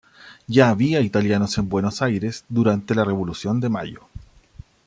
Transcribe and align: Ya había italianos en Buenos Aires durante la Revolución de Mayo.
Ya 0.47 0.69
había 0.69 0.99
italianos 1.01 1.59
en 1.59 1.69
Buenos 1.69 2.01
Aires 2.01 2.43
durante 2.49 2.95
la 2.95 3.05
Revolución 3.05 3.59
de 3.59 3.69
Mayo. 3.69 4.07